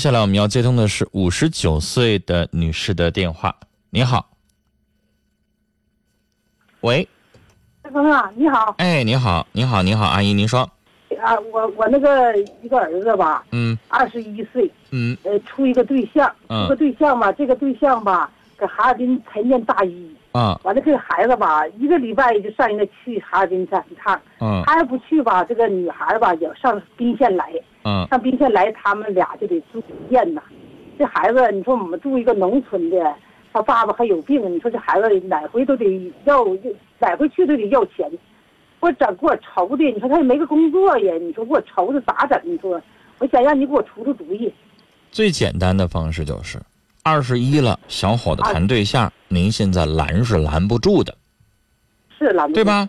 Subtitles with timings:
[0.00, 3.54] 接下来我们要接通的是五十九岁的女士的电话。
[3.90, 4.30] 你好，
[6.80, 7.06] 喂，
[7.82, 8.74] 大峰啊，你好。
[8.78, 10.60] 哎，你好，你好，你好，阿姨，您说，
[11.20, 13.76] 啊，我我那个一个儿子吧，嗯。
[13.88, 15.14] 二十一岁，嗯。
[15.22, 16.62] 呃，处一个对象，嗯。
[16.62, 20.58] 处个对象吧，这个对象吧，搁哈尔滨才念大一，啊。
[20.64, 24.62] 完了这个孩子吧，一个礼拜就上人家去哈尔滨上一趟，嗯。
[24.64, 27.52] 他要不去吧，这个女孩吧也上宾县来，
[27.84, 30.42] 嗯上宾县来，他们俩就得住酒店呐。
[30.98, 33.14] 这孩子，你说我们住一个农村的，
[33.52, 36.44] 他爸爸还有病，你说这孩子哪回都得要，
[36.98, 38.10] 哪回去都得要钱。
[38.80, 42.40] 我整给我愁的，你说他也没个工作呀，你说给我愁的咋整？
[42.44, 42.80] 你说，
[43.18, 44.52] 我想让你给我出出主意。
[45.10, 46.58] 最简单的方式就是，
[47.02, 51.14] 二十一了，小伙子谈对象，您现在拦是拦不住的，
[52.18, 52.64] 是拦不住，对？
[52.64, 52.88] 吧？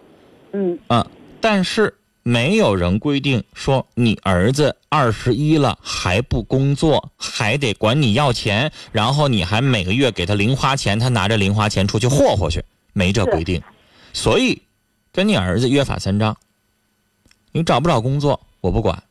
[0.51, 1.05] 嗯，嗯，
[1.39, 1.93] 但是
[2.23, 13.61] 没有人规定说你儿子二十一了还不工作，还得管你要钱，然后你还每个月给他零花钱，他拿着零花钱出去霍霍去，没这规定。
[14.13, 14.61] 所以，
[15.11, 16.37] 跟你儿子约法三章。
[17.53, 19.03] 你找不找工作我不管，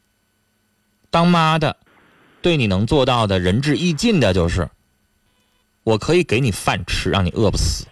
[1.10, 1.76] 当妈的
[2.40, 4.70] 对你能做到的仁至义尽的就是，
[5.82, 7.86] 我可以给你饭吃，让你饿不死。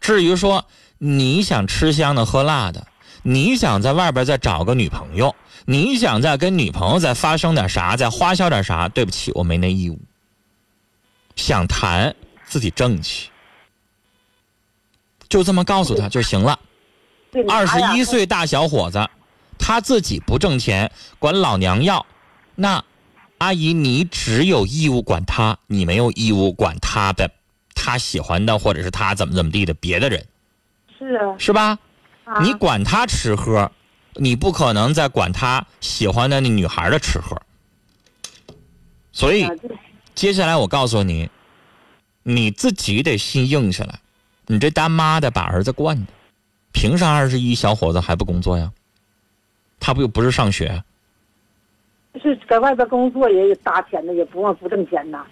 [0.00, 0.66] 至于说
[0.98, 2.86] 你想吃香的喝辣的，
[3.28, 9.98] 你想在外边再找个女朋友，你想再跟女朋友再发生点啥，再花销点啥，对不起，我没那义务。
[11.36, 13.28] 想谈自己挣去，
[15.28, 16.58] 就这么告诉他就行了。
[17.30, 19.06] 对二十一，岁大小伙子，
[19.58, 22.06] 他自己不挣钱，管老娘要，
[22.54, 22.82] 那
[23.36, 27.30] 阿姨你只有义务管他，你没有义务管他的
[27.74, 30.26] 他喜欢的或者是他怎么怎么地的别的人，
[30.98, 31.78] 是啊，是吧？
[32.28, 33.70] 啊你管他吃喝，
[34.14, 37.40] 你不可能再管他喜欢的那女孩的吃喝。
[39.12, 39.48] 所以
[40.14, 41.30] 接下来我告诉你，
[42.22, 43.98] 你自己得心硬起来。
[44.46, 46.12] 你这当妈的把儿子惯的，
[46.72, 48.70] 凭啥二十一小伙子还不工作呀？
[49.80, 50.82] 他不又不是上学？
[52.20, 55.24] 是在外边工作也搭钱的，也不忘不挣钱呐。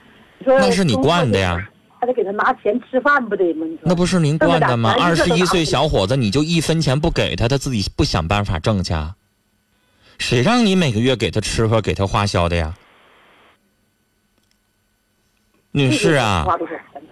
[0.45, 1.69] 那是你惯的呀，
[1.99, 3.67] 还得给他拿钱吃饭不得吗？
[3.83, 4.95] 那不是您惯的吗？
[4.99, 9.17] 二十一岁小伙子，你就一分钱不给他，他自己不想办法挣去啊？
[10.19, 12.75] 谁让你每个月给他吃喝，给他花销的呀？
[15.73, 16.47] 女士啊，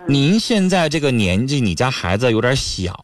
[0.09, 2.95] 您现在这个年纪，你家孩子有点小，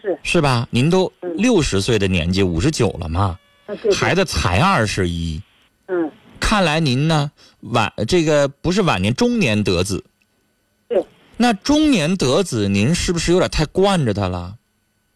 [0.00, 0.66] 是是吧？
[0.70, 3.38] 您都嗯六十岁的年纪，五十九了嘛，
[3.94, 5.42] 孩子才二十一。
[5.88, 7.30] 嗯看来您呢
[7.60, 10.02] 晚这个不是晚年，中年得子。
[11.38, 14.56] 对，那中年得子，您是不是有点太惯着他了？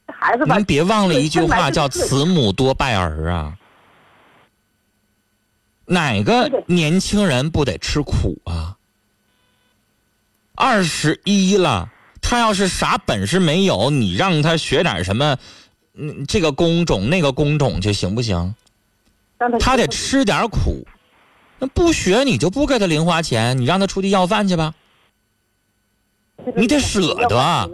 [0.07, 3.59] 孩子吧您别忘了一句话，叫“本来就是慈母多败儿”啊。
[5.85, 8.77] 哪个年轻人不得吃苦啊？
[10.55, 11.91] 二十一了，
[12.21, 15.37] 他要是啥本事没有，你让他学点什么，
[15.95, 18.55] 嗯，这个工种那个工种去行不行？
[19.59, 20.87] 他得吃点苦。
[21.59, 24.73] 那不学你就不给他零花钱，你让他出去要饭去吧。
[26.57, 27.69] 你得舍得啊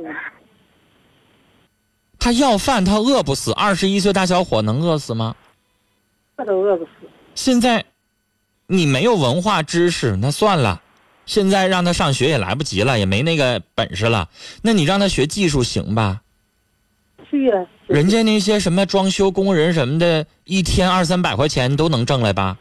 [2.19, 3.53] 他要饭，他饿不死。
[3.53, 5.35] 二十一岁大小伙能饿死吗？
[6.37, 6.91] 那都饿不死。
[7.35, 7.85] 现在
[8.67, 10.83] 你没有文化知识，那算了。
[11.27, 14.29] 现在让他上学也来不及了，也没那个本事了。
[14.63, 16.23] 那你让他学技术行吧？
[17.31, 22.57] 去呀，人家那些什么装修工人什么的，一天二三百块钱都能挣来吧？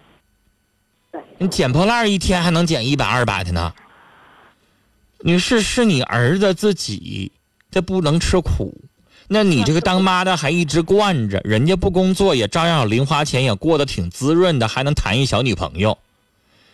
[1.40, 3.74] 你捡破烂一天还能捡一百二百的呢。
[5.22, 7.32] 女士，是你儿子自己，
[7.72, 8.74] 这不能吃苦。
[9.28, 15.98] 那你这个当妈的还一直惯着，人家不工作也照样有零花钱，也过得挺滋润的，还能谈一小女朋友。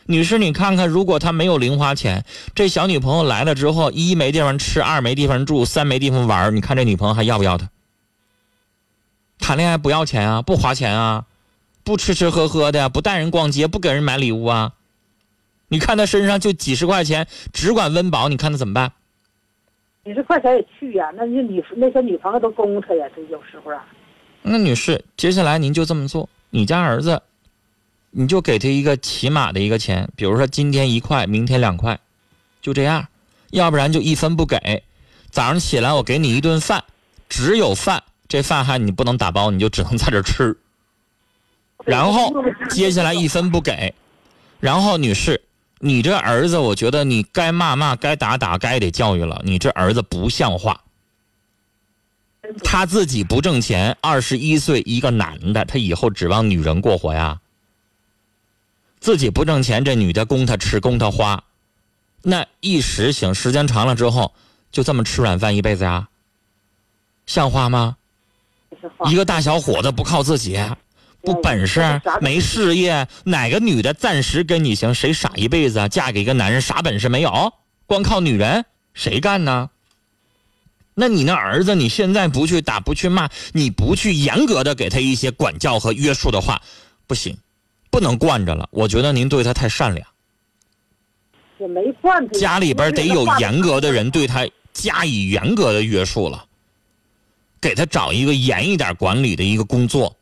[0.06, 7.70] 女士，你看看，如果他没有零花钱，这小女朋友来了之后，一没地方吃，二没地方住，三没地方玩，你看这女朋友还要不要他？
[9.40, 11.26] 谈恋爱不要钱啊，不花钱啊，
[11.84, 14.74] 不吃吃喝喝的，不带人逛街，不给人买礼物啊。
[15.68, 18.92] 你看他身上就几十块钱，只管温饱，你看他怎么办？
[20.06, 23.86] 几十块钱也去呀，那那女那些女朋友都供他呀，这有时候啊。
[24.42, 27.22] 那女士，接下来您就这么做，你家儿子，
[28.12, 31.98] 你就给他一个起码的一个钱，比如说今天一块，明天两块，
[32.62, 33.08] 就这样，
[33.52, 34.84] 要不然就一分不给。
[35.32, 36.84] 早上起来我给你一顿饭，
[37.30, 40.56] 只有饭，这饭还你不能打包，你就只能在这吃。
[41.86, 42.34] 然后
[42.70, 43.96] 接下来一分不给，
[44.60, 45.42] 然后女士，
[45.86, 49.42] 你这儿子，我觉得你该骂骂，该打打，该得教育了。
[49.44, 50.80] 你这儿子不像话，
[52.64, 57.42] 他自己不挣钱，二十一岁一个男的，他以后指望女人过活呀？
[59.02, 61.44] 自己不挣钱，这女的供他吃，供他花，
[62.22, 64.34] 那一时行，时间长了之后，
[64.72, 66.08] 就这么吃软饭一辈子呀？
[67.26, 67.98] 像话吗？
[69.10, 70.58] 一个大小伙子不靠自己，
[71.24, 74.94] 不本事，没事业，哪个女的暂时跟你行？
[74.94, 75.88] 谁傻一辈子啊？
[75.88, 77.54] 嫁给一个男人啥本事没有？
[77.86, 79.70] 光靠女人，谁干呢？
[80.96, 86.62] 那你那儿子，你现在不去打，不去骂，你不去严格的给他一些管教和约束的话，
[87.08, 87.38] 不行。
[87.90, 90.08] 不能惯着了，我觉得您对他太善良。
[91.58, 92.38] 我没惯他。
[92.38, 96.46] 家里边得有严格的人对他加以严格的约束了，
[97.62, 100.18] 给他找一个严一点管理的一个工作。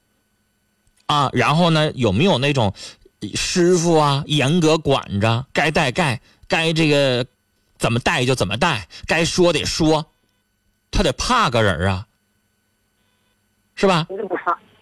[1.11, 2.73] 啊，然后呢，有没有那种
[3.35, 7.25] 师傅啊，严格管着，该带盖，该这个
[7.77, 10.05] 怎么带就怎么带，该说得说，
[10.89, 12.07] 他得怕个人啊，
[13.75, 14.07] 是吧？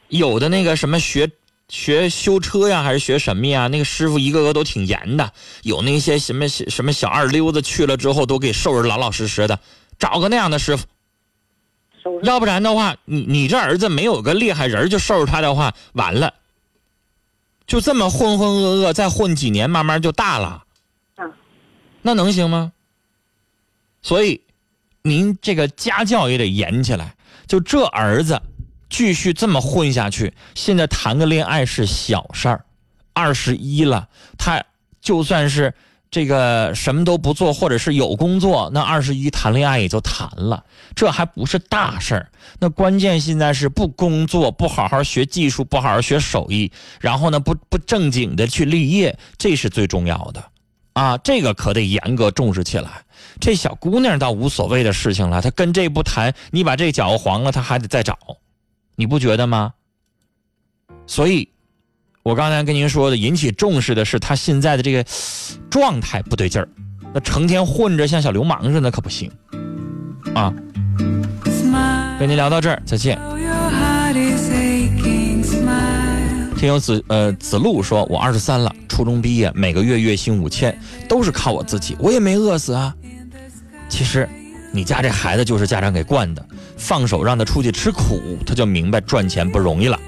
[0.10, 1.32] 有的那个什么学。
[1.72, 3.68] 学修车呀，还是学什么呀？
[3.68, 5.32] 那个师傅一个个都挺严的，
[5.62, 9.60] 有那些什么什么小二溜子去了之后都给收拾老老实实的，
[10.00, 10.88] 找个那样的师傅。
[12.24, 16.34] 要不然的话，你你这儿子没有个厉害人就收拾他的话，完了。
[17.66, 20.64] 就这么浑浑噩噩，再混几年，慢慢就大了。
[22.02, 22.72] 那能行吗？
[24.02, 24.42] 所以，
[25.02, 27.16] 您这个家教也得严起来。
[27.48, 28.42] 就这儿子。
[28.92, 32.66] 继续这么混下去，现在谈个恋爱是小事儿。
[33.14, 34.66] 二十一了，他
[35.00, 35.72] 就算是
[36.12, 40.66] 这个什么都不做，或者是有工作，那二十一谈恋爱也就谈了，
[40.96, 42.32] 这还不是大事儿。
[42.60, 50.44] 那关键现在是不工作，不好好学技术，不好好学手艺，然后呢不不正经的去立业，这是最重要的
[50.94, 51.18] 啊！
[51.20, 53.04] 这个可得严格重视起来。
[53.40, 58.18] 这小姑娘倒无所谓的事情了，她跟这不谈，你把这搅和黄了，她还得再找。
[58.96, 59.74] 你不觉得吗？
[61.06, 61.50] 所以，
[62.24, 65.04] 我刚才跟您说的，引起重视的是他现在的这个
[65.70, 66.68] 状态不对劲儿，
[67.14, 69.32] 那成天混着像小流氓似的可不行
[70.36, 70.54] 啊！
[72.20, 73.18] 跟您聊到这儿，再见。
[76.58, 80.78] 听友子呃子路说，我二十三了，初中毕业，每个月月薪五千，
[81.08, 82.94] 都是靠我自己，我也没饿死啊。
[83.88, 84.28] 其实。
[84.72, 86.46] 你家这孩子就是家长给惯的，
[86.78, 90.00] 放手让他出去吃苦，他就明白赚钱不容易了。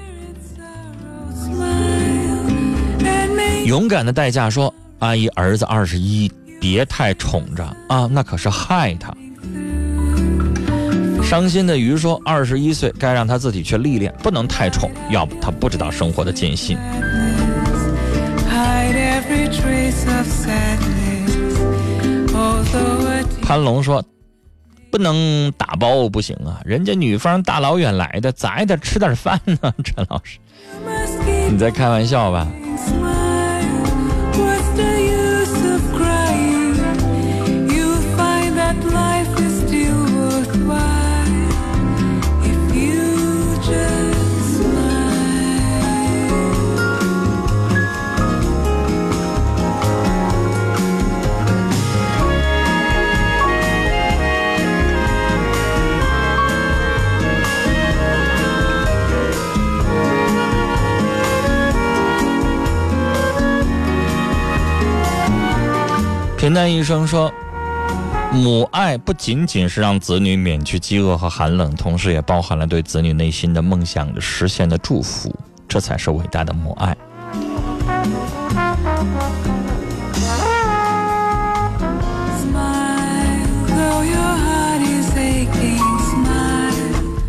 [3.72, 6.30] 勇敢的代价说：“阿姨，儿子二十一，
[6.60, 9.16] 别太宠着啊，那可是害他。”
[11.24, 16.76] 伤心的鱼说：“二十一岁该让他自己去历练，不能太宠，要不他不知道生活的艰辛。”
[23.40, 24.04] 潘龙说。
[24.90, 26.60] 不能打包不行啊！
[26.66, 29.72] 人家女方大老远来的，咱也得吃点饭呢。
[29.82, 30.38] 陈老师，
[31.50, 32.46] 你在开玩笑吧？
[66.42, 67.32] 平淡一生说，
[68.32, 75.32] 母爱不仅仅是让子女免去饥饿和寒冷，同时也包含了对子女内心的梦想的实现的祝福，
[75.68, 76.96] 这才是伟大的母爱。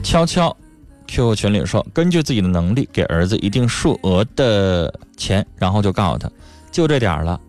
[0.01, 0.57] 悄悄
[1.05, 6.27] ，QQ 群里说，根据自己的能力给儿子一定数额的钱，然后就告诉他，
[6.71, 7.39] 就这点了。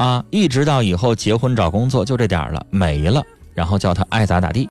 [0.00, 4.58] 啊，一直到以后结婚找工作就这点儿了，没了，然后叫他爱咋咋地。